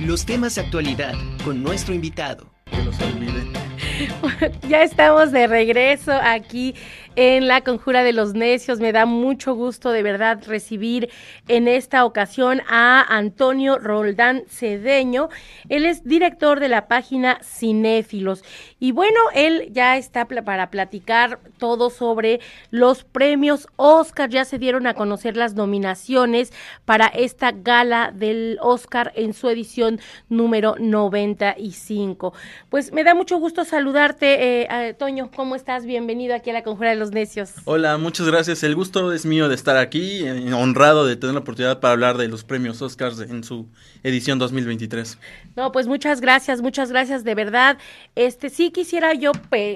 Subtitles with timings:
[0.00, 2.50] Los temas de actualidad con nuestro invitado.
[2.70, 3.44] Que los olvide.
[4.68, 6.74] ya estamos de regreso aquí
[7.16, 8.80] en la Conjura de los Necios.
[8.80, 11.10] Me da mucho gusto de verdad recibir
[11.48, 15.28] en esta ocasión a Antonio Roldán Cedeño.
[15.68, 18.42] Él es director de la página Cinéfilos.
[18.80, 22.40] Y bueno, él ya está para platicar todo sobre
[22.70, 24.30] los premios Oscar.
[24.30, 26.52] Ya se dieron a conocer las nominaciones
[26.84, 32.34] para esta gala del Oscar en su edición número 95.
[32.68, 35.30] Pues me da mucho gusto saludarte, eh, Toño.
[35.34, 35.86] ¿Cómo estás?
[35.86, 37.52] Bienvenido aquí a la Conjura de los necios.
[37.64, 38.62] Hola, muchas gracias.
[38.62, 42.16] El gusto es mío de estar aquí, eh, honrado de tener la oportunidad para hablar
[42.18, 43.66] de los premios Oscars en su
[44.02, 45.18] edición 2023.
[45.56, 47.78] No, pues muchas gracias, muchas gracias de verdad.
[48.14, 49.32] Este sí quisiera yo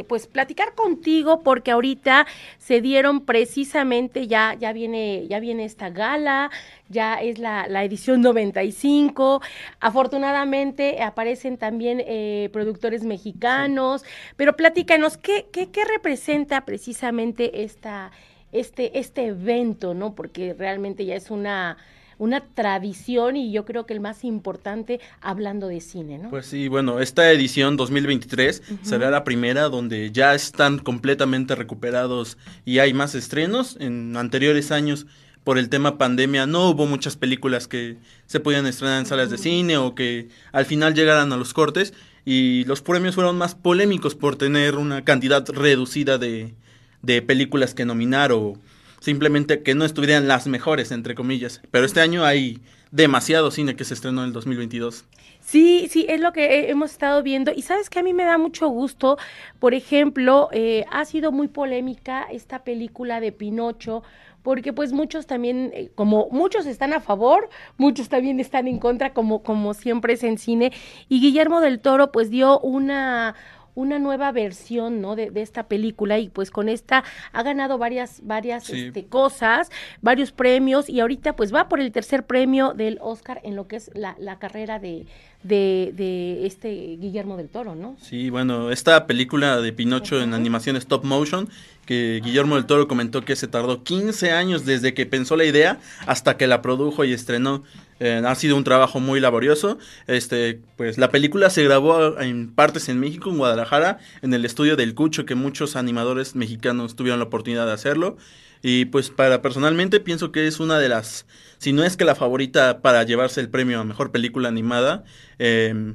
[0.09, 2.27] pues platicar contigo porque ahorita
[2.59, 6.51] se dieron precisamente ya ya viene ya viene esta gala,
[6.89, 9.41] ya es la, la edición 95.
[9.81, 14.05] Afortunadamente aparecen también eh, productores mexicanos,
[14.37, 18.11] pero platícanos ¿qué, qué, qué representa precisamente esta
[18.53, 20.15] este este evento, ¿no?
[20.15, 21.77] Porque realmente ya es una
[22.19, 26.31] una tradición y yo creo que el más importante hablando de cine, ¿no?
[26.31, 32.81] Pues sí, bueno, esta edición 2023 será la primera donde ya están completamente recuperados y
[32.81, 33.77] hay más estrenos.
[33.79, 35.07] En anteriores años,
[35.45, 39.39] por el tema pandemia, no hubo muchas películas que se podían estrenar en salas de
[39.39, 44.17] cine o que al final llegaran a los cortes y los premios fueron más polémicos
[44.17, 46.57] por tener una cantidad reducida de,
[47.03, 48.55] de películas que nominar o
[49.01, 51.61] simplemente que no estuvieran las mejores, entre comillas.
[51.71, 55.05] Pero este año hay demasiado cine que se estrenó en el 2022.
[55.41, 57.53] Sí, sí, es lo que hemos estado viendo.
[57.55, 59.19] Y sabes que a mí me da mucho gusto,
[59.59, 64.03] por ejemplo, eh, ha sido muy polémica esta película de Pinocho,
[64.43, 69.13] porque pues muchos también, eh, como muchos están a favor, muchos también están en contra,
[69.13, 70.73] como, como siempre es en cine.
[71.09, 73.35] Y Guillermo del Toro pues dio una
[73.79, 75.15] una nueva versión, ¿no?
[75.15, 79.71] De, de, esta película y pues con esta ha ganado varias, varias este, cosas,
[80.03, 83.77] varios premios y ahorita pues va por el tercer premio del Oscar en lo que
[83.77, 85.07] es la, la carrera de,
[85.43, 87.97] de, de, este Guillermo del Toro, ¿no?
[88.01, 91.49] Sí, bueno, esta película de Pinocho en animación stop motion,
[91.87, 95.79] que Guillermo del Toro comentó que se tardó 15 años desde que pensó la idea
[96.07, 97.63] hasta que la produjo y estrenó.
[98.01, 99.79] Eh, ha sido un trabajo muy laborioso.
[100.07, 104.77] Este, pues la película se grabó en partes en México, en Guadalajara, en el estudio
[104.77, 108.19] del Cucho, que muchos animadores mexicanos tuvieron la oportunidad de hacerlo.
[108.63, 111.27] Y pues para personalmente pienso que es una de las,
[111.59, 115.05] si no es que la favorita para llevarse el premio a mejor película animada.
[115.39, 115.95] Eh,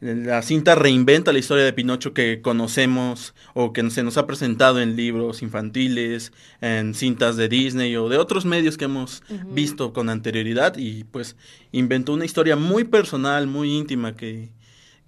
[0.00, 4.80] la cinta reinventa la historia de Pinocho que conocemos o que se nos ha presentado
[4.80, 6.32] en libros infantiles,
[6.62, 11.36] en cintas de Disney o de otros medios que hemos visto con anterioridad y pues
[11.70, 14.48] inventó una historia muy personal, muy íntima que,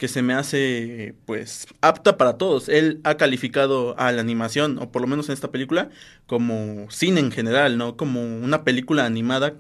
[0.03, 2.69] que se me hace pues apta para todos.
[2.69, 5.91] Él ha calificado a la animación, o por lo menos en esta película,
[6.27, 7.97] como cine en general, ¿no?
[7.97, 9.55] Como una película animada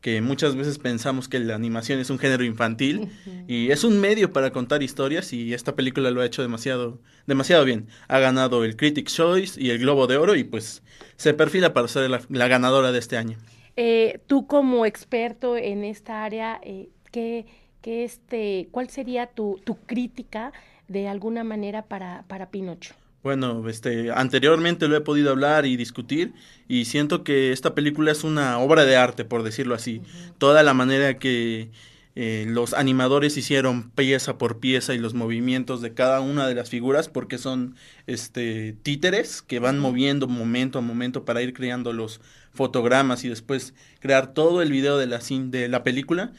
[0.00, 3.10] que muchas veces pensamos que la animación es un género infantil
[3.46, 7.66] y es un medio para contar historias y esta película lo ha hecho demasiado demasiado
[7.66, 7.86] bien.
[8.08, 10.82] Ha ganado el Critics' Choice y el Globo de Oro y pues
[11.16, 13.36] se perfila para ser la, ganadora de este año.
[13.76, 17.44] Eh, tú como experto en esta área, eh, ¿qué,
[17.82, 20.52] qué este, ¿cuál sería tu, tu crítica
[20.88, 22.94] de alguna manera para, para Pinocho?
[23.22, 26.34] Bueno, este, anteriormente lo he podido hablar y discutir
[26.66, 30.02] y siento que esta película es una obra de arte, por decirlo así.
[30.38, 31.70] Toda la manera que
[32.16, 36.68] eh, los animadores hicieron pieza por pieza y los movimientos de cada una de las
[36.68, 37.76] figuras, porque son
[38.08, 42.20] este, títeres que van moviendo momento a momento para ir creando los
[42.52, 46.32] fotogramas y después crear todo el video de la, de la película,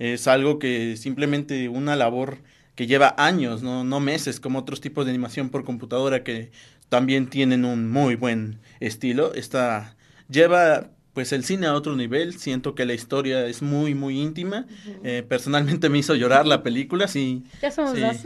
[0.00, 2.38] es algo que simplemente una labor
[2.74, 3.84] que lleva años, ¿no?
[3.84, 6.50] no meses, como otros tipos de animación por computadora que
[6.88, 9.34] también tienen un muy buen estilo.
[9.34, 9.96] Esta
[10.30, 14.66] lleva pues el cine a otro nivel, siento que la historia es muy, muy íntima.
[15.04, 17.44] Eh, personalmente me hizo llorar la película, sí.
[17.60, 18.16] Ya somos sí, dos.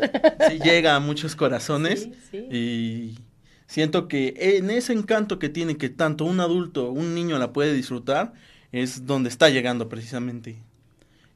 [0.48, 3.18] sí llega a muchos corazones y
[3.66, 7.74] siento que en ese encanto que tiene que tanto un adulto, un niño la puede
[7.74, 8.32] disfrutar,
[8.70, 10.62] es donde está llegando precisamente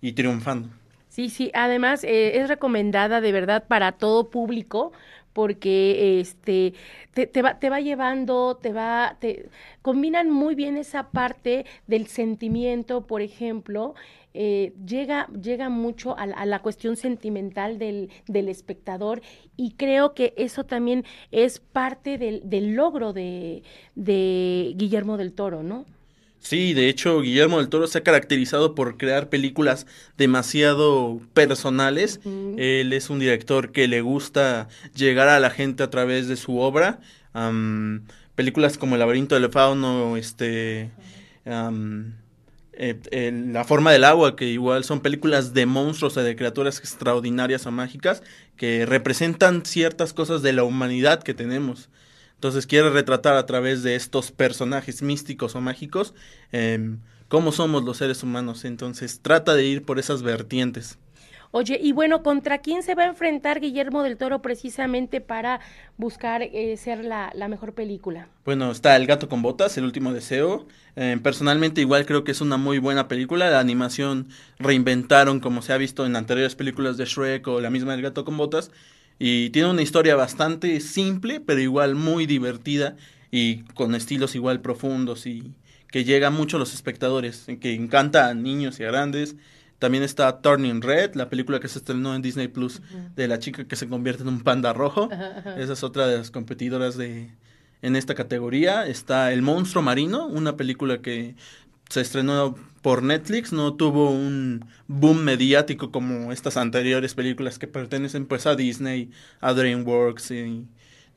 [0.01, 0.69] y triunfando.
[1.09, 4.93] Sí, sí, además eh, es recomendada de verdad para todo público
[5.33, 6.75] porque este
[7.15, 9.49] te, va, te va llevando, te va, te
[9.83, 13.95] combinan muy bien esa parte del sentimiento, por ejemplo,
[14.35, 19.23] eh, llega, llega mucho a, a, la cuestión sentimental del, del espectador
[19.57, 23.63] y creo que eso también es parte del, del logro de,
[23.95, 25.87] de Guillermo del Toro, ¿no?
[26.41, 29.87] Sí, de hecho, Guillermo del Toro se ha caracterizado por crear películas
[30.17, 32.21] demasiado personales.
[32.25, 36.59] Él es un director que le gusta llegar a la gente a través de su
[36.59, 37.01] obra.
[38.35, 40.91] películas como El laberinto del fauno, este...
[42.81, 47.67] Eh, la forma del agua, que igual son películas de monstruos o de criaturas extraordinarias
[47.67, 48.23] o mágicas
[48.57, 51.89] que representan ciertas cosas de la humanidad que tenemos.
[52.39, 56.15] Entonces quiere retratar a través de estos personajes místicos o mágicos
[56.53, 58.65] em, cómo somos los seres humanos.
[58.65, 60.99] Entonces trata de ir por esas vertientes.
[61.51, 65.59] Oye, y bueno, ¿contra quién se va a enfrentar Guillermo del Toro precisamente para
[65.97, 68.29] buscar eh, ser la, mejor película?
[68.45, 70.67] Bueno, está El gato con botas, El último deseo.
[70.95, 73.51] Em, personalmente igual creo que es una muy buena película.
[73.51, 74.29] La animación
[74.61, 78.25] reinventaron como se ha visto en anteriores películas de Shrek o la misma El gato
[78.25, 78.71] con botas.
[79.19, 82.97] Y tiene una historia bastante simple, pero igual muy divertida
[83.31, 85.55] y con estilos igual profundos y
[85.91, 89.37] que llega mucho a los espectadores, que encanta a niños y a grandes.
[89.79, 92.83] También está Turning Red, la película que se estrenó en Disney Plus
[93.15, 95.09] de la chica que se convierte en un panda rojo.
[95.57, 97.31] Esa es otra de las competidoras de
[97.81, 98.87] en esta categoría.
[98.87, 101.37] Está El monstruo marino, una película que
[101.89, 108.27] se estrenó por Netflix, no tuvo un boom mediático como estas anteriores películas que pertenecen
[108.27, 110.67] pues a Disney, a DreamWorks y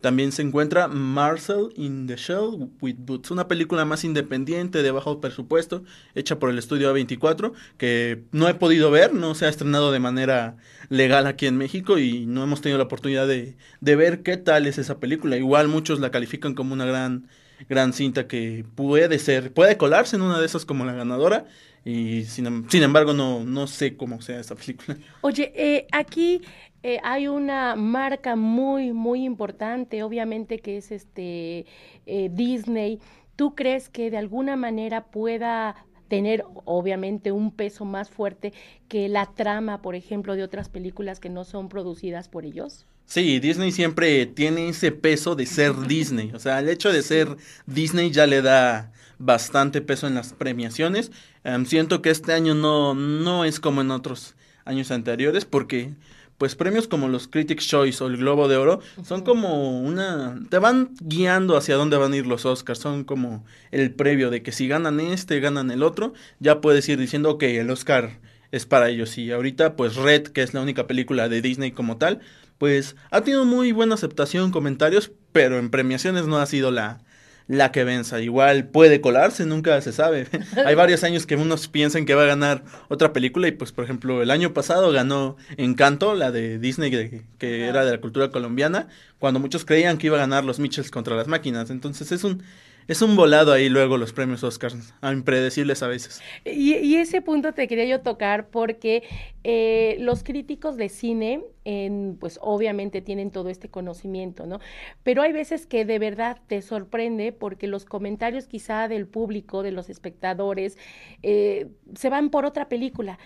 [0.01, 5.21] también se encuentra Marcel in the Shell with Boots, una película más independiente de bajo
[5.21, 5.83] presupuesto,
[6.15, 9.99] hecha por el estudio A24, que no he podido ver, no se ha estrenado de
[9.99, 10.57] manera
[10.89, 14.65] legal aquí en México y no hemos tenido la oportunidad de, de ver qué tal
[14.65, 15.37] es esa película.
[15.37, 17.27] Igual muchos la califican como una gran
[17.69, 21.45] gran cinta que puede ser, puede colarse en una de esas como la ganadora.
[21.83, 24.97] Y sin, em, sin embargo, no, no sé cómo sea esa película.
[25.21, 26.41] Oye, eh, aquí
[26.83, 31.65] eh, hay una marca muy, muy importante, obviamente, que es este
[32.05, 32.99] eh, Disney.
[33.35, 35.75] ¿Tú crees que de alguna manera pueda
[36.07, 38.53] tener obviamente un peso más fuerte
[38.87, 42.85] que la trama, por ejemplo, de otras películas que no son producidas por ellos?
[43.11, 46.31] Sí, Disney siempre tiene ese peso de ser Disney.
[46.33, 47.35] O sea, el hecho de ser
[47.65, 51.11] Disney ya le da bastante peso en las premiaciones.
[51.43, 55.93] Em, siento que este año no, no es como en otros años anteriores porque
[56.37, 60.57] pues premios como los Critics Choice o el Globo de Oro son como una te
[60.59, 64.53] van guiando hacia dónde van a ir los Oscars, son como el previo de que
[64.53, 68.21] si ganan este, ganan el otro, ya puedes ir diciendo, ok, el Oscar
[68.51, 71.97] es para ellos y ahorita pues Red, que es la única película de Disney como
[71.97, 72.21] tal,
[72.61, 77.01] pues ha tenido muy buena aceptación, comentarios, pero en premiaciones no ha sido la
[77.47, 78.21] la que venza.
[78.21, 80.27] Igual puede colarse, nunca se sabe.
[80.63, 83.83] Hay varios años que unos piensan que va a ganar otra película y pues por
[83.83, 88.89] ejemplo el año pasado ganó Encanto, la de Disney que, era de la cultura colombiana,
[89.17, 91.71] cuando muchos creían que iba a ganar los Mitchells contra las máquinas.
[91.71, 92.43] Entonces es un
[92.87, 96.21] es un volado ahí luego los premios Oscars, impredecibles a veces.
[96.45, 99.03] Y, ese punto te quería yo tocar porque
[99.43, 104.59] eh, los críticos de cine, en, pues obviamente tienen todo este conocimiento, ¿no?
[105.03, 109.71] Pero hay veces que de verdad te sorprende porque los comentarios quizá del público, de
[109.71, 110.77] los espectadores,
[111.23, 113.19] eh, se van por otra película.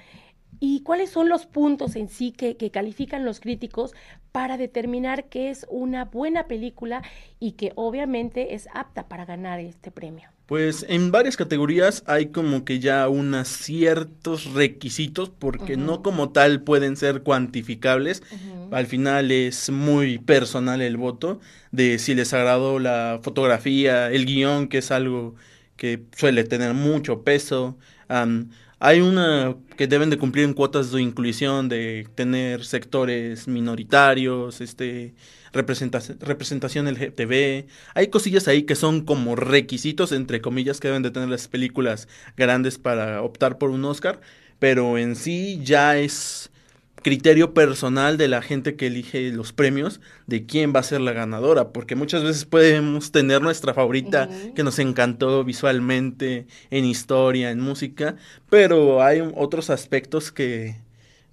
[0.60, 3.94] ¿Y cuáles son los puntos en sí que, califican los críticos
[4.32, 7.04] para determinar que es una buena película
[7.40, 10.30] y que obviamente es apta para ganar este premio?
[10.46, 16.62] Pues en varias categorías hay como que ya unos ciertos requisitos porque no como tal
[16.62, 18.22] pueden ser cuantificables.
[18.72, 21.40] Al final es muy personal el voto
[21.72, 25.36] de si les agradó la fotografía, el guion, que es algo
[25.78, 27.78] que suele tener mucho peso.
[28.80, 35.16] Hay una que deben de cumplir en cuotas de inclusión, de tener sectores minoritarios, este,
[35.54, 37.68] representación, representación LGTB.
[37.94, 42.08] Hay cosillas ahí que son como requisitos, entre comillas, que deben de tener las películas
[42.36, 44.20] grandes para optar por un Oscar,
[44.60, 46.52] pero en sí ya es
[47.06, 51.14] criterio personal de la gente que elige los premios de quién va a ser la
[51.14, 57.60] ganadora, porque muchas veces podemos tener nuestra favorita que nos encantó visualmente, en historia, en
[57.60, 58.16] música,
[58.50, 60.78] pero hay otros aspectos que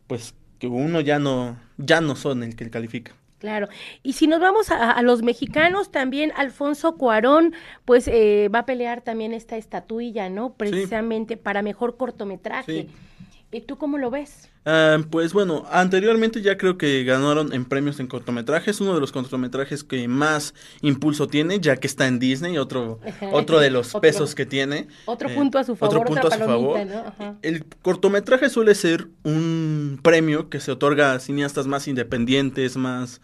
[0.08, 3.14] pues que uno ya no ya no son el que califica.
[3.38, 3.68] Claro.
[4.02, 7.54] Y si nos vamos a, los mexicanos, también Alfonso Cuarón,
[7.86, 10.52] pues eh, va a pelear también esta estatuilla, ¿no?
[10.52, 12.88] Precisamente para mejor cortometraje.
[13.54, 14.48] ¿Y tú cómo lo ves?
[14.64, 19.12] Ah, pues bueno, anteriormente ya creo que ganaron en premios en cortometrajes, uno de los
[19.12, 22.98] cortometrajes que más impulso tiene, ya que está en Disney, otro,
[23.30, 24.88] otro de los pesos que tiene.
[25.04, 25.96] Otro eh, punto a su favor.
[25.96, 26.80] Otro punto a su favor.
[27.42, 33.20] El cortometraje suele ser un premio que se otorga a cineastas más independientes, más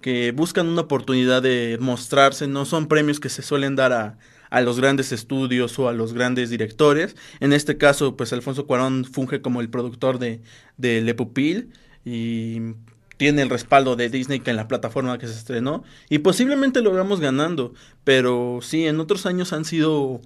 [0.00, 4.16] que buscan una oportunidad de mostrarse, no son premios que se suelen dar a,
[4.50, 7.16] a los grandes estudios o a los grandes directores.
[7.40, 10.40] En este caso, pues Alfonso Cuarón funge como el productor de,
[10.76, 11.72] de Le Pupil
[12.04, 12.74] y
[13.18, 16.92] tiene el respaldo de Disney que en la plataforma que se estrenó y posiblemente lo
[16.92, 17.74] veamos ganando,
[18.04, 20.20] pero sí, en otros años han sido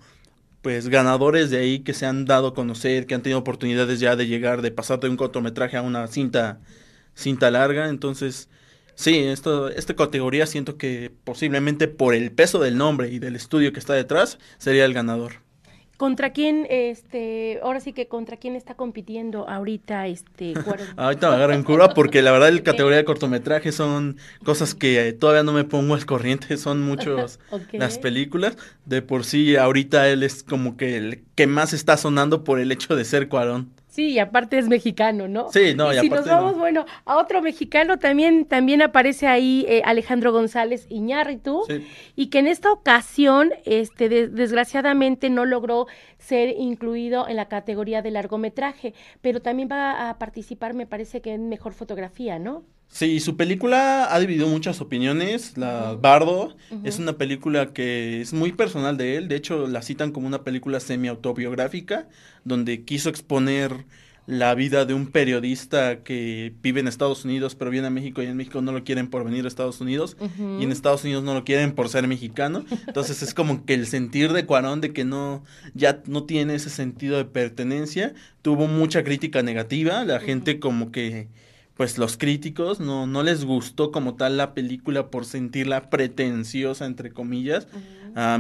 [0.61, 4.15] pues ganadores de ahí que se han dado a conocer, que han tenido oportunidades ya
[4.15, 6.61] de llegar, de pasar de un cortometraje a una cinta,
[7.15, 8.49] cinta larga, entonces
[8.95, 13.73] sí, esto, esta categoría siento que posiblemente por el peso del nombre y del estudio
[13.73, 15.43] que está detrás sería el ganador.
[16.03, 20.53] ¿Contra quién, este, ahora sí que contra quién está compitiendo ahorita, este,
[20.97, 25.13] Ahorita me agarro en curva porque la verdad la categoría de cortometraje son cosas que
[25.13, 27.39] todavía no me pongo al corriente, son muchos
[27.73, 28.57] las películas.
[28.85, 32.73] De por sí, ahorita él es como que el que más está sonando por el
[32.73, 33.71] hecho de ser Cuarón.
[33.93, 35.53] Sí, y aparte es mexicano, ¿no?
[35.53, 39.83] Sí, no, y, si nos vamos, bueno, a otro mexicano también, también aparece ahí eh,
[39.85, 41.65] Alejandro González Iñárritu,
[42.17, 48.13] y que en esta ocasión, este, desgraciadamente no logró ser incluido en la categoría de
[48.13, 52.65] largometraje, pero también va a participar, me parece que en mejor fotografía, ¿no?
[52.93, 55.57] Sí, su película ha dividido muchas opiniones.
[55.57, 59.29] La Bardo es una película que es muy personal de él.
[59.29, 62.07] De hecho, la citan como una película semi-autobiográfica,
[62.45, 63.87] donde quiso exponer
[64.27, 68.27] la vida de un periodista que vive en Estados Unidos, pero viene a México y
[68.27, 71.33] en México no lo quieren por venir a Estados Unidos y en Estados Unidos no
[71.33, 72.63] lo quieren por ser mexicano.
[72.87, 76.69] Entonces es como que el sentir de Cuarón de que no ya no tiene ese
[76.69, 81.29] sentido de pertenencia, tuvo mucha crítica negativa, la gente como que
[81.77, 87.13] pues los críticos no, no les gustó como tal la película por sentirla pretenciosa, entre
[87.13, 87.67] comillas.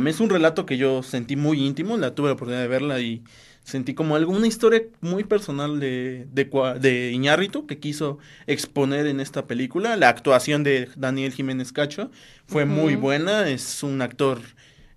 [0.07, 3.23] es un relato que yo sentí muy íntimo, la tuve la oportunidad de verla y
[3.65, 9.47] sentí como alguna historia muy personal de, de, de Iñárritu que quiso exponer en esta
[9.47, 9.97] película.
[9.97, 12.11] La actuación de Daniel Jiménez Cacho
[12.47, 14.41] fue muy buena, es un actor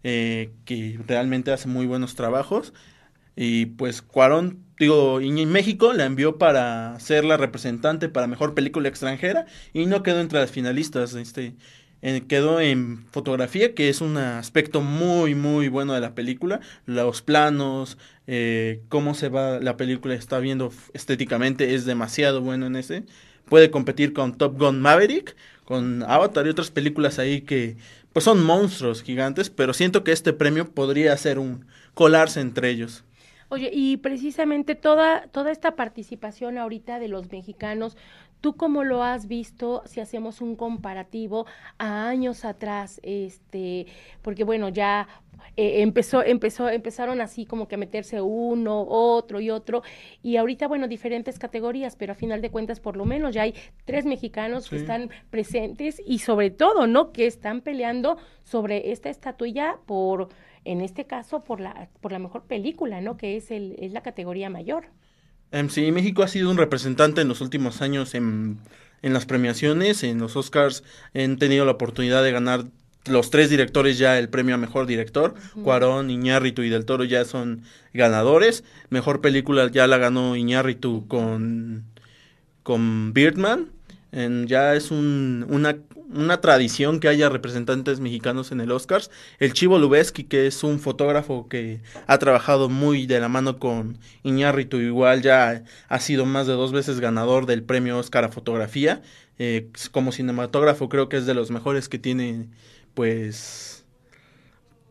[0.04, 2.74] eh, que realmente hace muy buenos trabajos.
[3.36, 8.90] Y pues Cuarón, digo, en México la envió para ser la representante para mejor película
[8.90, 11.14] extranjera y no quedó entre las finalistas.
[11.16, 11.56] Este,
[12.28, 16.60] quedó en fotografía, que es un aspecto muy, muy bueno de la película.
[16.86, 22.76] Los planos, eh, cómo se va la película, está viendo estéticamente, es demasiado bueno en
[22.76, 23.04] ese.
[23.46, 27.78] Puede competir con Top Gun Maverick, con Avatar y otras películas ahí que
[28.14, 33.04] pues son monstruos gigantes, pero siento que este premio podría ser un colarse entre ellos.
[33.56, 37.96] Oye, y precisamente toda, toda esta participación ahorita de los mexicanos,
[38.42, 41.46] ¿tú cómo lo has visto si hacemos un comparativo
[41.78, 43.00] a años atrás?
[43.02, 43.88] Este,
[44.22, 45.08] porque bueno, ya
[45.56, 49.84] eh, empezó, empezó, empezaron así como que a meterse uno, otro y otro,
[50.22, 53.56] y ahorita, bueno, diferentes categorías, pero a final de cuentas, por lo menos ya hay
[53.86, 57.14] tres mexicanos que están presentes y sobre todo, ¿no?
[57.14, 60.28] Que están peleando sobre esta estatuilla por
[60.66, 63.18] en este caso por la, por la mejor película, ¿no?
[63.18, 64.88] Que es, el, es la categoría mayor.
[65.52, 68.58] Em, sí, México ha sido un representante en los últimos años en,
[69.02, 72.66] en las premiaciones, en los Oscars han tenido la oportunidad de ganar
[73.06, 77.24] los tres directores ya el premio a mejor director, Cuarón, Iñárritu y Del Toro ya
[77.24, 77.62] son
[77.94, 78.64] ganadores.
[78.90, 81.86] Mejor película ya la ganó Iñárritu con,
[82.64, 83.70] con Birdman.
[84.48, 85.78] Ya es un, una,
[86.10, 89.12] una tradición que haya representantes mexicanos en el Oscars.
[89.40, 93.98] El Chivo Lubeski, que es un fotógrafo que ha trabajado muy de la mano con
[94.24, 99.02] Iñárritu, igual ya ha sido más de dos veces ganador del premio Oscar a fotografía.
[99.38, 102.48] Eh, como cinematógrafo creo que es de los mejores que tiene
[102.94, 103.85] pues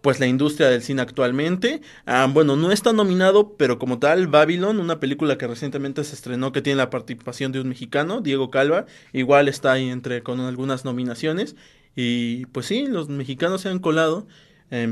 [0.05, 1.81] pues la industria del cine actualmente.
[2.05, 6.53] Ah, bueno, no está nominado, pero como tal, Babylon, una película que recientemente se estrenó
[6.53, 8.85] que tiene la participación de un mexicano, Diego Calva,
[9.15, 11.57] igual está ahí entre con algunas nominaciones.
[11.97, 14.27] Y pues sí, los mexicanos se han colado,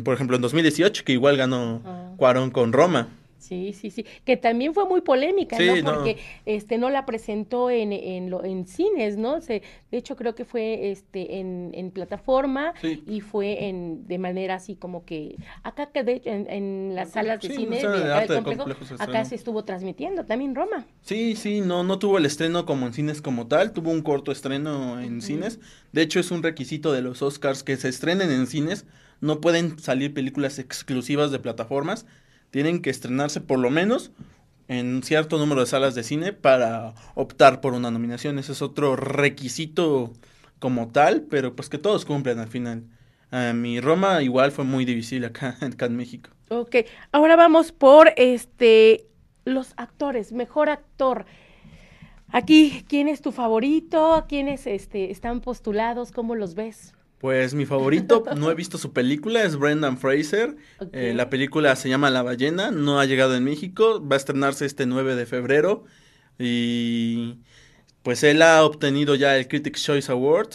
[0.02, 2.14] por ejemplo, en 2018, que igual ganó ah.
[2.16, 3.08] Cuarón con Roma.
[3.42, 5.74] Sí, sí, sí, que también fue muy polémica, ¿no?
[5.84, 9.40] Porque este no la presentó en, en, lo, en cines, ¿no?
[9.40, 14.54] Se, de hecho creo que fue este en, en plataforma y fue en de manera
[14.54, 15.34] así como que
[15.64, 17.80] acá que de en, en las salas de cine
[18.98, 20.86] acá se estuvo transmitiendo también Roma.
[21.00, 24.30] Sí, sí, no no tuvo el estreno como en cines como tal, tuvo un corto
[24.30, 25.58] estreno en cines.
[25.90, 28.86] De hecho es un requisito de los Oscars que se estrenen en cines,
[29.20, 32.06] no pueden salir películas exclusivas de plataformas
[32.52, 34.12] tienen que estrenarse por lo menos
[34.68, 38.38] en cierto número de salas de cine para optar por una nominación.
[38.38, 40.12] Ese es otro requisito
[40.58, 42.84] como tal, pero pues que todos cumplen al final.
[43.54, 46.30] mi Roma igual fue muy difícil acá, acá en México.
[46.50, 46.76] Ok,
[47.10, 49.06] ahora vamos por este
[49.44, 51.24] los actores, mejor actor.
[52.28, 54.26] Aquí, ¿quién es tu favorito?
[54.28, 56.12] ¿Quiénes este, están postulados?
[56.12, 56.94] ¿Cómo los ves?
[57.22, 60.56] Pues mi favorito, no he visto su película, es Brendan Fraser.
[60.92, 64.66] Eh, la película se llama La ballena, no ha llegado en México, va a estrenarse
[64.66, 65.84] este 9 de febrero
[66.36, 67.36] y
[68.02, 70.48] pues él ha obtenido ya el Critics Choice Award.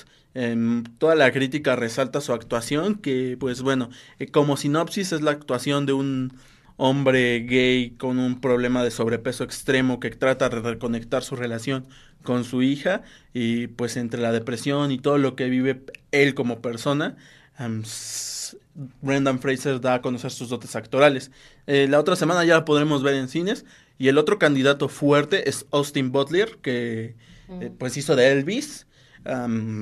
[0.98, 5.86] toda la crítica resalta su actuación, que pues bueno, eh, como sinopsis es la actuación
[5.86, 6.34] de un
[6.78, 11.88] hombre gay con un problema de sobrepeso extremo que trata de reconectar su relación
[12.24, 13.02] con su hija
[13.34, 15.82] y pues entre la depresión y todo lo que vive
[16.12, 17.18] él como persona,
[19.02, 21.32] Brendan Fraser da a conocer sus dotes actorales.
[21.66, 23.66] Eh, la otra semana ya la podremos ver en cines
[23.98, 27.16] y el otro candidato fuerte es Austin Butler que
[27.50, 28.86] eh, pues hizo de Elvis.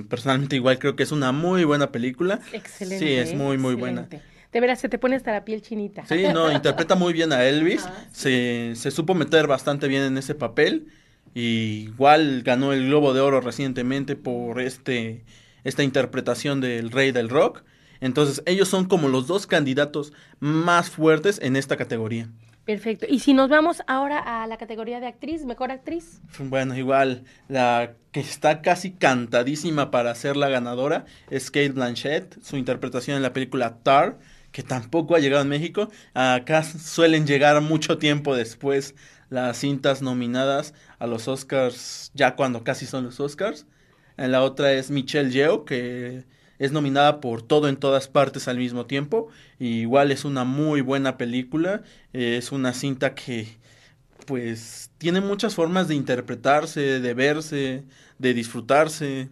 [0.10, 2.40] personalmente igual creo que es una muy buena película.
[2.54, 3.06] Excelente.
[3.06, 4.08] Sí, es muy muy buena.
[4.56, 6.06] De veras, se te pone hasta la piel chinita.
[6.06, 7.86] Sí, no, interpreta muy bien a Elvis.
[8.14, 10.88] se, se, supo meter bastante bien en ese papel.
[11.34, 15.26] Y igual ganó el Globo de Oro recientemente por este,
[15.66, 17.66] esta interpretación del Rey del Rock.
[18.00, 22.30] Entonces, ellos son como los dos candidatos más fuertes en esta categoría.
[22.64, 23.08] Perfecto.
[23.10, 26.22] Y si nos vamos ahora a la categoría de actriz, mejor actriz.
[26.40, 32.56] Bueno, igual, la que está casi cantadísima para ser la ganadora es Kate Blanchett, su
[32.56, 34.18] interpretación en la película Tar
[34.56, 35.90] que tampoco ha llegado a México.
[36.14, 38.96] Acá suelen llegar mucho tiempo después
[39.30, 43.66] las cintas nominadas a los Oscars, ya cuando casi son los Oscars.
[44.16, 46.24] La otra es Michelle Yeoh, que
[46.58, 49.28] es nominada por todo en todas partes al mismo tiempo.
[49.60, 51.84] igual es una muy buena película.
[52.14, 53.58] Es una cinta que
[54.26, 57.84] pues tiene muchas formas de interpretarse, de verse,
[58.20, 59.28] de disfrutarse.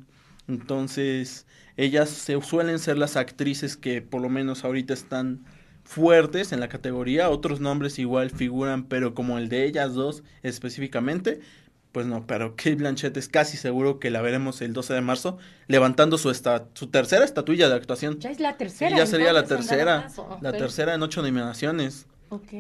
[0.48, 1.46] Entonces,
[1.78, 5.46] ellas se, suelen ser las actrices que por lo menos ahorita están
[5.84, 11.42] fuertes en la categoría, otros nombres igual figuran, pero como el de ellas dos específicamente,
[11.92, 15.38] pues no, pero Kate Blanchett es casi seguro que la veremos el 12 de marzo
[15.68, 18.20] levantando su esta, su tercera estatuilla de actuación.
[18.20, 18.96] Ya es la tercera.
[18.96, 20.08] ya sería la tercera,
[20.42, 22.08] la tercera en ocho nominaciones.
[22.30, 22.54] Ok.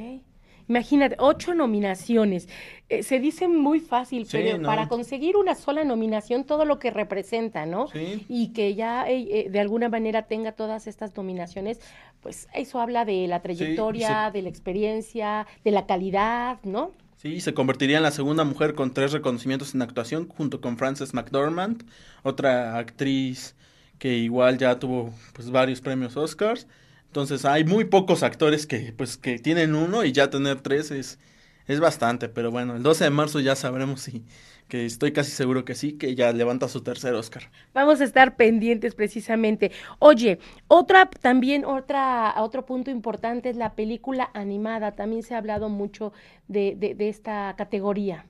[0.67, 2.47] Imagínate, ocho nominaciones.
[2.89, 7.65] Eh, se dice muy fácil, pero para conseguir una sola nominación, todo lo que representa,
[7.65, 7.87] ¿no?
[7.87, 8.25] Sí.
[8.29, 11.79] Y que ya eh, eh, de alguna manera tenga todas estas nominaciones,
[12.21, 16.91] pues eso habla de la trayectoria, de la experiencia, de la calidad, ¿no?
[17.17, 21.13] Sí, se convertiría en la segunda mujer con tres reconocimientos en actuación, junto con Frances
[21.13, 21.85] McDormand,
[22.23, 23.55] otra actriz
[23.97, 26.67] que igual ya tuvo pues varios premios Oscars.
[27.13, 31.19] Entonces hay muy pocos actores que pues que tienen uno y ya tener tres es,
[31.67, 34.25] es bastante, pero bueno, el 12 de marzo ya sabremos si
[34.67, 37.51] que estoy casi seguro que sí, que ya levanta su tercer Oscar.
[37.71, 39.71] Vamos a estar pendientes precisamente.
[39.99, 44.93] Oye, otra también otra otro punto importante es la película animada.
[44.93, 46.13] También se ha hablado mucho
[46.47, 48.25] de, de, esta categoría.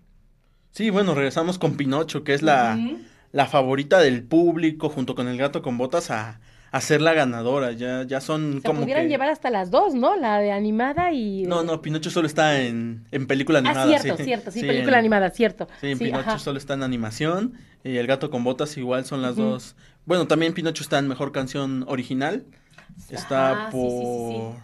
[0.72, 2.78] Sí, bueno, regresamos con Pinocho, que es la,
[3.32, 6.42] la favorita del público junto con El gato con botas a
[6.74, 7.72] a ser la ganadora.
[7.72, 8.82] Ya, ya son como.
[8.82, 10.16] pudieran llevar hasta las dos, ¿no?
[10.16, 11.44] La de animada y.
[11.44, 13.96] No, no, Pinocho solo está en, en película ah, animada.
[13.96, 15.68] Ah, cierto, cierto, sí, película animada, cierto.
[15.80, 17.54] Sí, Pinocho solo está en animación.
[17.84, 19.76] Y El gato con botas igual son las dos.
[20.06, 22.44] Bueno, también Pinocho está en mejor canción original.
[23.10, 24.56] Está por.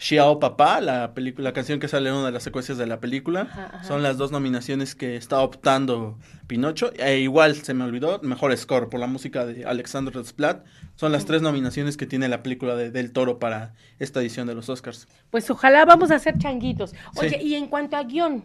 [0.00, 3.00] Xiao Papá, la película, la canción que sale en una de las secuencias de la
[3.00, 3.82] película.
[3.86, 6.90] Son las dos nominaciones que está optando Pinocho.
[6.96, 10.64] E igual se me olvidó, mejor score por la música de Alexander Desplat.
[10.96, 14.54] Son las tres nominaciones que tiene la película de Del Toro para esta edición de
[14.54, 15.06] los Oscars.
[15.28, 16.94] Pues ojalá vamos a hacer changuitos.
[17.16, 18.42] Oye, y en cuanto a guion,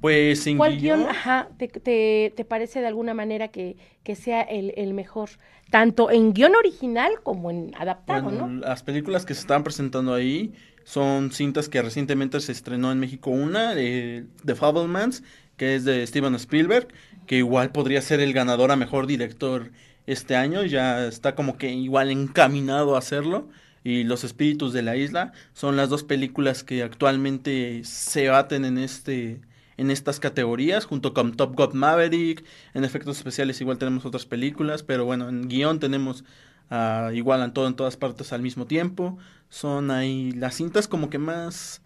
[0.00, 3.76] pues sin ¿Cuál guion, ajá, te, parece de alguna manera que,
[4.14, 5.30] sea el, mejor?
[5.70, 8.48] Tanto en guion original como en adaptado, ¿no?
[8.48, 10.52] Las películas que se están presentando ahí
[10.84, 13.30] son cintas que recientemente se estrenó en México.
[13.30, 15.22] Una, de The Fablemans,
[15.56, 16.88] que es de Steven Spielberg,
[17.26, 19.70] que igual podría ser el ganador a mejor director
[20.06, 20.64] este año.
[20.64, 23.48] Ya está como que igual encaminado a hacerlo
[23.84, 28.78] y Los Espíritus de la Isla son las dos películas que actualmente se baten en
[28.78, 29.40] este
[29.76, 32.44] en estas categorías, junto con Top Gun Maverick.
[32.74, 36.24] En efectos especiales igual tenemos otras películas, pero bueno, en guion tenemos
[36.70, 39.18] uh, igual en todo en todas partes al mismo tiempo.
[39.48, 41.82] Son ahí las cintas como que más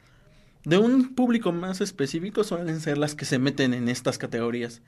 [0.64, 4.83] de un público más específico suelen ser las que se meten en estas categorías.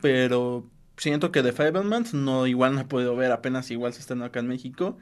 [0.00, 4.22] Pero siento que The Fablemans no igual no he podido ver, apenas igual se están
[4.22, 4.96] acá en México.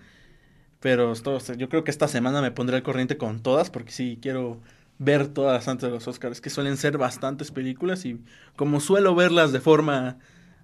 [0.80, 4.18] Pero esto, yo creo que esta semana me pondré al corriente con todas porque sí
[4.20, 4.60] quiero
[5.00, 8.20] ver todas las antes de los Oscars, que suelen ser bastantes películas y
[8.54, 10.18] como suelo verlas de forma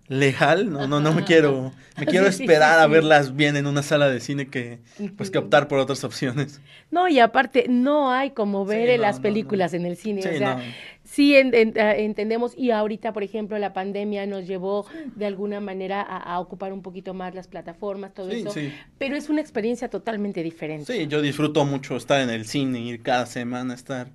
[0.08, 4.08] legal, no, no, no me quiero, me quiero esperar a verlas bien en una sala
[4.08, 4.78] de cine que,
[5.16, 6.60] pues, que optar por otras opciones.
[6.90, 10.62] No, y aparte, no hay como ver las películas en el cine, o sea,
[11.04, 16.38] sí ah, entendemos, y ahorita, por ejemplo, la pandemia nos llevó de alguna manera a,
[16.38, 18.52] ocupar un poquito más las plataformas, todo eso,
[18.98, 20.92] pero es una experiencia totalmente diferente.
[20.92, 24.08] Sí, yo disfruto mucho estar en el cine, ir cada semana, estar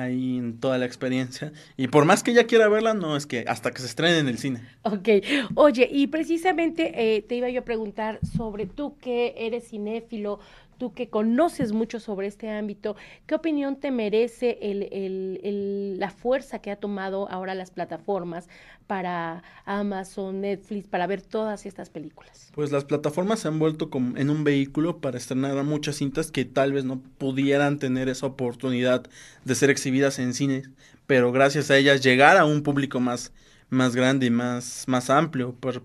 [0.00, 1.52] ahí en toda la experiencia.
[1.76, 4.28] Y por más que ella quiera verla, no, es que hasta que se estrene en
[4.28, 4.60] el cine.
[4.82, 5.08] Ok.
[5.54, 10.38] Oye, y precisamente eh, te iba yo a preguntar sobre tú que eres cinéfilo,
[10.76, 16.70] tú que conoces mucho sobre este ámbito, ¿qué opinión te merece el, la fuerza que
[16.70, 18.48] ha tomado ahora las plataformas
[18.86, 22.50] para Amazon, Netflix, para ver todas estas películas?
[22.54, 26.72] Pues las plataformas se han vuelto en un vehículo para estrenar muchas cintas que tal
[26.72, 29.06] vez no pudieran tener esa oportunidad
[29.44, 30.70] de ser exhibidas en cines,
[31.06, 33.32] pero gracias a ellas llegar a un público más,
[33.70, 35.82] más grande y más, más amplio, por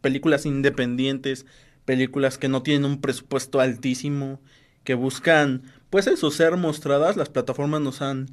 [0.00, 1.46] películas independientes
[1.86, 4.40] películas que no tienen un presupuesto altísimo,
[4.84, 7.16] que buscan, pues eso, ser mostradas.
[7.16, 8.28] Las plataformas nos han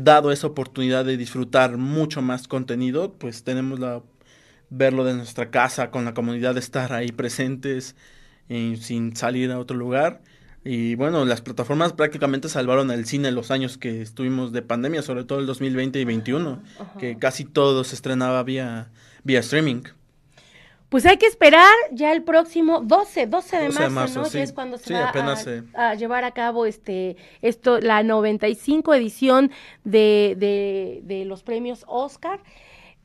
[0.00, 4.02] dado esa oportunidad de disfrutar mucho más contenido, pues tenemos la
[4.68, 7.96] verlo de nuestra casa con la comunidad de estar ahí presentes
[8.48, 10.22] eh, sin salir a otro lugar.
[10.64, 15.24] Y bueno, las plataformas prácticamente salvaron el cine los años que estuvimos de pandemia, sobre
[15.24, 16.62] todo el 2020 y 2021,
[16.98, 18.90] que casi todo se estrenaba vía,
[19.24, 19.82] vía streaming.
[20.90, 24.28] Pues hay que esperar ya el próximo 12, 12 de marzo, ¿no?
[24.28, 25.12] Que es cuando se va
[25.74, 29.52] a, llevar a cabo este esto la 95 edición
[29.84, 32.40] de, de, de los premios Oscar.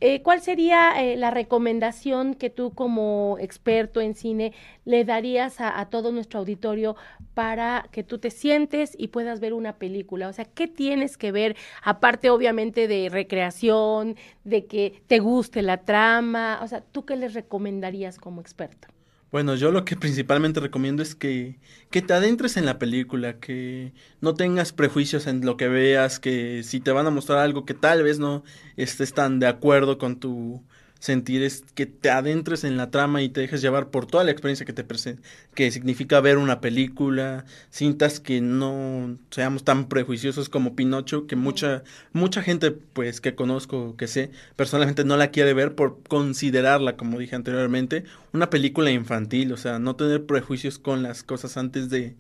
[0.01, 4.53] Eh, ¿Cuál sería eh, la recomendación que tú como experto en cine
[4.83, 6.97] le darías a, todo nuestro auditorio
[7.33, 10.27] para que tú te sientes y puedas ver una película?
[10.27, 15.77] O sea, ¿qué tienes que ver, aparte obviamente de recreación, de que te guste la
[15.85, 16.59] trama?
[16.61, 18.94] O sea, ¿tú qué les recomendarías como experto?
[19.35, 23.93] Bueno, yo lo que principalmente recomiendo es que, que te adentres en la película, que
[24.21, 27.73] no tengas prejuicios en lo que veas, que si te van a mostrar algo que
[27.73, 28.45] tal vez no
[28.77, 30.63] estés tan de acuerdo con tu,
[30.99, 34.31] sentir es que te adentres en la trama y te dejes llevar por toda la
[34.31, 35.21] experiencia que te presenta,
[35.53, 41.83] que significa ver una película, cintas que no seamos tan prejuiciosos como Pinocho, que mucha
[42.13, 47.19] mucha gente pues que conozco, que sé, personalmente no la quiere ver por considerarla, como
[47.19, 52.15] dije anteriormente, una película infantil, o sea, no tener prejuicios con las cosas antes de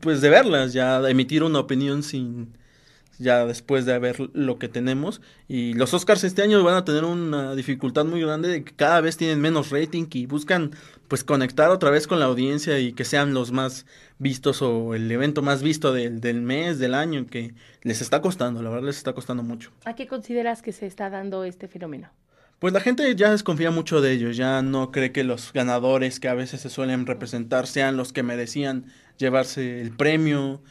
[0.00, 2.56] pues de verlas, ya emitir una opinión sin
[3.18, 5.20] ya después de ver lo que tenemos.
[5.48, 9.00] Y los Oscars este año van a tener una dificultad muy grande de que cada
[9.00, 10.72] vez tienen menos rating y buscan
[11.08, 13.86] pues conectar otra vez con la audiencia y que sean los más
[14.18, 18.62] vistos o el evento más visto del, del mes, del año, que les está costando,
[18.62, 19.70] la verdad les está costando mucho.
[19.84, 22.10] ¿A qué consideras que se está dando este fenómeno?
[22.58, 26.28] Pues la gente ya desconfía mucho de ellos, ya no cree que los ganadores que
[26.28, 28.86] a veces se suelen representar sean los que merecían
[29.18, 30.62] llevarse el premio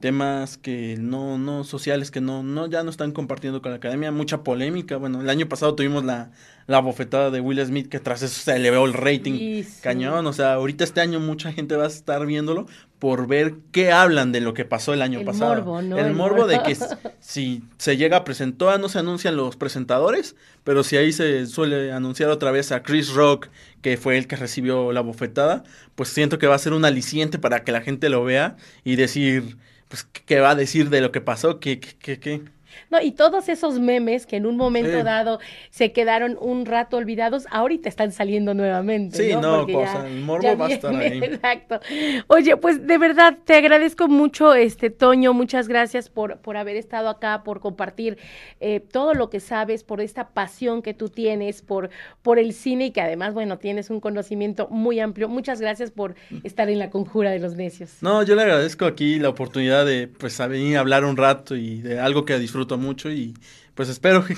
[0.00, 4.12] temas que no, no sociales, que no, no, ya no están compartiendo con la academia,
[4.12, 4.96] mucha polémica.
[4.96, 6.30] Bueno, el año pasado tuvimos la,
[6.68, 10.26] la bofetada de Will Smith, que tras eso se elevó el rating cañón.
[10.26, 12.66] O sea, ahorita este año mucha gente va a estar viéndolo
[12.98, 15.56] por ver qué hablan de lo que pasó el año pasado.
[15.56, 15.98] Morbo, ¿no?
[15.98, 16.76] El, morbo, de que
[17.20, 21.92] si se llega a presentar, no se anuncian los presentadores, pero si ahí se suele
[21.92, 23.48] anunciar otra vez a Chris Rock,
[23.82, 27.38] que fue el que recibió la bofetada, pues siento que va a ser un aliciente
[27.38, 29.56] para que la gente lo vea y decir
[29.88, 31.60] pues, ¿qué va a decir de lo que pasó?
[31.60, 32.42] ¿Qué, qué, qué?
[32.90, 35.38] No, y todos esos memes que en un momento dado
[35.70, 39.16] se quedaron un rato olvidados, ahorita están saliendo nuevamente.
[39.16, 41.18] Sí, no, cosa, el morbo va a estar ahí.
[41.22, 41.80] Exacto.
[42.28, 47.08] Oye, pues de verdad te agradezco mucho, este Toño, muchas gracias por, por haber estado
[47.08, 48.18] acá, por compartir
[48.60, 51.90] eh, todo lo que sabes, por esta pasión que tú tienes por,
[52.22, 55.28] por el cine y que además, bueno, tienes un conocimiento muy amplio.
[55.28, 56.14] Muchas gracias por
[56.44, 58.02] estar en la conjura de los necios.
[58.02, 61.80] No, yo le agradezco aquí la oportunidad de pues venir a hablar un rato y
[61.80, 63.34] de algo que disfruto mucho y
[63.74, 64.34] pues espero que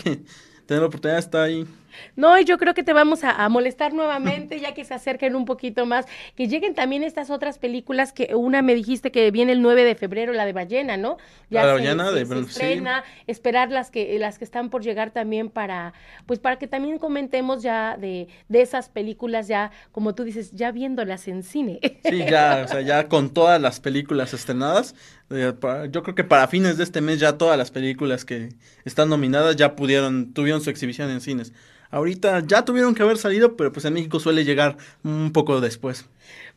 [0.66, 1.66] tener la oportunidad de estar ahí
[2.16, 5.44] no, y yo creo que te vamos a, molestar nuevamente, ya que se acerquen un
[5.44, 9.62] poquito más, que lleguen también estas otras películas que una me dijiste que viene el
[9.62, 11.16] 9 de febrero, la de Ballena, ¿no?
[11.50, 15.92] Ya la Ballena de estrena, esperar las que, las que están por llegar también para,
[16.26, 20.70] pues para que también comentemos ya de, de esas películas ya, como tú dices, ya
[20.70, 21.80] viéndolas en cine.
[22.04, 24.94] Sí, ya, o sea, ya con todas las películas estrenadas,
[25.30, 25.52] eh,
[25.90, 28.50] yo creo que para fines de este mes ya todas las películas que
[28.84, 31.52] están nominadas ya pudieron, tuvieron su exhibición en cines.
[31.90, 36.06] Ahorita ya tuvieron que haber salido, pero pues en México suele llegar un poco después.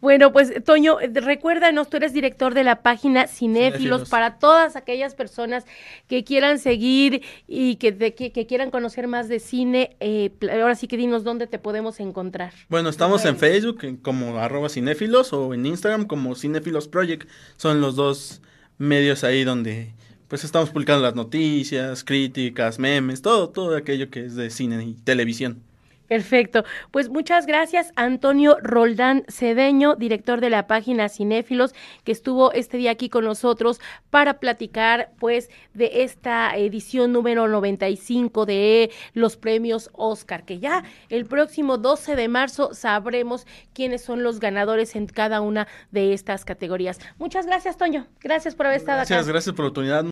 [0.03, 5.65] Bueno, pues Toño, recuérdanos, tú eres director de la página Cinéfilos, para todas aquellas personas
[6.09, 9.95] que quieran seguir y que, que, quieran conocer más de cine.
[10.01, 12.51] Eh, ahora sí que dinos dónde te podemos encontrar.
[12.67, 17.29] Bueno, estamos en Facebook como arroba cinéfilos o en Instagram como Cinéfilos Project.
[17.55, 18.41] Son los dos
[18.77, 19.93] medios ahí donde
[20.27, 24.93] pues estamos publicando las noticias, críticas, memes, todo, todo aquello que es de cine y
[24.93, 25.61] televisión.
[26.07, 26.63] Perfecto.
[26.91, 32.91] Pues muchas gracias, Antonio Roldán Cedeño, director de la página Cinéfilos, que estuvo este día
[32.91, 40.45] aquí con nosotros para platicar, pues, de esta edición número 95 de los premios Oscar,
[40.45, 45.67] que ya el próximo 12 de marzo sabremos quiénes son los ganadores en cada una
[45.91, 46.99] de estas categorías.
[47.17, 48.05] Muchas gracias, Toño.
[48.21, 49.07] Gracias por haber estado acá.
[49.07, 50.01] Gracias, gracias por la oportunidad.